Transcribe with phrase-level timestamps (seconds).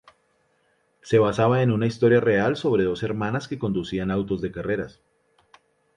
[1.03, 4.99] Se basaba en una historia real sobre dos hermanas que conducían autos de carreras.